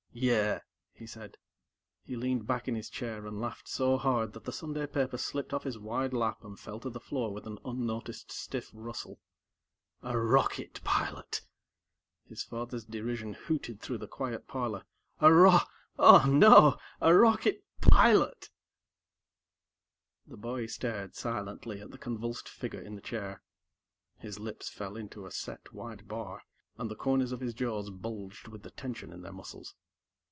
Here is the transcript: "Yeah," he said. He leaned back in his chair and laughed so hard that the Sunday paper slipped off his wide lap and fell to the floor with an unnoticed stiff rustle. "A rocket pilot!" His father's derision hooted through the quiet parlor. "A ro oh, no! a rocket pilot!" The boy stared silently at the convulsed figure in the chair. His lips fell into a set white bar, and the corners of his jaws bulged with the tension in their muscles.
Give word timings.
"Yeah," 0.13 0.59
he 0.91 1.07
said. 1.07 1.37
He 2.03 2.17
leaned 2.17 2.45
back 2.45 2.67
in 2.67 2.75
his 2.75 2.89
chair 2.89 3.25
and 3.25 3.39
laughed 3.39 3.69
so 3.69 3.95
hard 3.95 4.33
that 4.33 4.43
the 4.43 4.51
Sunday 4.51 4.85
paper 4.85 5.17
slipped 5.17 5.53
off 5.53 5.63
his 5.63 5.79
wide 5.79 6.11
lap 6.11 6.43
and 6.43 6.59
fell 6.59 6.81
to 6.81 6.89
the 6.89 6.99
floor 6.99 7.33
with 7.33 7.47
an 7.47 7.59
unnoticed 7.63 8.29
stiff 8.29 8.69
rustle. 8.73 9.21
"A 10.03 10.19
rocket 10.19 10.81
pilot!" 10.83 11.43
His 12.27 12.43
father's 12.43 12.83
derision 12.83 13.35
hooted 13.35 13.79
through 13.79 13.99
the 13.99 14.07
quiet 14.09 14.49
parlor. 14.49 14.83
"A 15.21 15.31
ro 15.33 15.59
oh, 15.97 16.25
no! 16.27 16.75
a 16.99 17.15
rocket 17.15 17.63
pilot!" 17.79 18.49
The 20.27 20.35
boy 20.35 20.65
stared 20.65 21.15
silently 21.15 21.79
at 21.79 21.91
the 21.91 21.97
convulsed 21.97 22.49
figure 22.49 22.81
in 22.81 22.95
the 22.95 23.01
chair. 23.01 23.41
His 24.19 24.39
lips 24.39 24.67
fell 24.67 24.97
into 24.97 25.25
a 25.25 25.31
set 25.31 25.71
white 25.71 26.09
bar, 26.09 26.43
and 26.77 26.91
the 26.91 26.97
corners 26.97 27.31
of 27.31 27.39
his 27.39 27.53
jaws 27.53 27.89
bulged 27.89 28.49
with 28.49 28.63
the 28.63 28.71
tension 28.71 29.13
in 29.13 29.21
their 29.21 29.31
muscles. 29.31 29.73